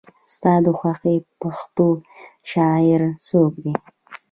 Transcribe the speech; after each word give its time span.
ستا 0.33 0.53
د 0.65 0.67
خوښې 0.77 1.15
پښتو 1.41 1.87
شاعر 2.51 3.01
څوک 3.27 3.53
دی؟ 3.63 3.73